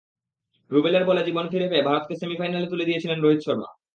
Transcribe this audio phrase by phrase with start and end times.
[0.71, 3.69] রুবেলের বলে জীবন ফিরে পেয়ে ভারতকে সেমিফাইনালে তুলে দিয়েছিলেন রোহিত শর্মা।